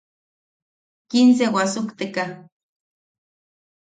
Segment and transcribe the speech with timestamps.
[1.09, 2.23] Quince wasukteka.